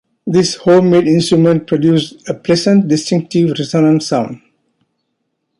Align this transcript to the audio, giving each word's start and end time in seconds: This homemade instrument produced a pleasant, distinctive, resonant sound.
This 0.25 0.55
homemade 0.55 1.05
instrument 1.07 1.67
produced 1.67 2.27
a 2.27 2.33
pleasant, 2.33 2.87
distinctive, 2.87 3.51
resonant 3.59 4.01
sound. 4.01 4.41